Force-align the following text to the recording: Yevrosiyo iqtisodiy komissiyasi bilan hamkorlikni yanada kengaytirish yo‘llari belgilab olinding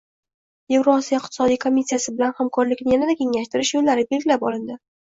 Yevrosiyo 0.73 1.19
iqtisodiy 1.23 1.59
komissiyasi 1.65 2.15
bilan 2.17 2.35
hamkorlikni 2.41 2.97
yanada 2.97 3.21
kengaytirish 3.23 3.77
yo‘llari 3.81 4.13
belgilab 4.15 4.51
olinding 4.53 4.87